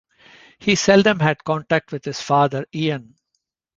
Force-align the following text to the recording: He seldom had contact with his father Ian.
He 0.57 0.73
seldom 0.73 1.19
had 1.19 1.43
contact 1.43 1.91
with 1.91 2.05
his 2.05 2.19
father 2.19 2.65
Ian. 2.73 3.13